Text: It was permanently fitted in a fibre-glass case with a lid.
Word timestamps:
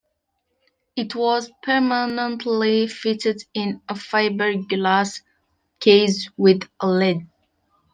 It 0.95 1.13
was 1.13 1.51
permanently 1.61 2.87
fitted 2.87 3.43
in 3.53 3.83
a 3.87 3.93
fibre-glass 3.93 5.21
case 5.79 6.27
with 6.37 6.67
a 6.79 6.87
lid. 6.89 7.17